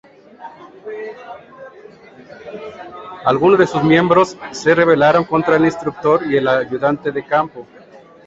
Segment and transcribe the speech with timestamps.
[3.23, 7.67] Algunos de sus miembros se rebelaron contra el instructor y el ayudante de campo.